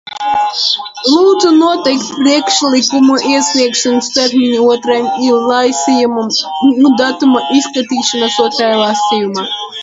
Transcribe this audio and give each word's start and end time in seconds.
Lūdzu 1.15 1.49
noteikt 1.57 2.07
priekšlikumu 2.21 3.17
iesniegšanas 3.33 4.09
termiņu 4.15 4.63
otrajam 4.77 5.29
lasījumam 5.51 6.33
un 6.71 6.99
datumu 7.05 7.45
izskatīšanai 7.61 8.33
otrajā 8.49 8.81
lasījumā! 8.83 9.47